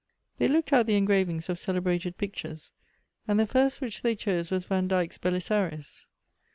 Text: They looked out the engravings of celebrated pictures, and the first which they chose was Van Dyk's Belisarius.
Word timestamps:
They 0.39 0.47
looked 0.47 0.73
out 0.73 0.87
the 0.87 0.95
engravings 0.95 1.47
of 1.47 1.59
celebrated 1.59 2.17
pictures, 2.17 2.73
and 3.27 3.39
the 3.39 3.45
first 3.45 3.81
which 3.81 4.01
they 4.01 4.15
chose 4.15 4.49
was 4.49 4.65
Van 4.65 4.87
Dyk's 4.89 5.19
Belisarius. 5.19 6.07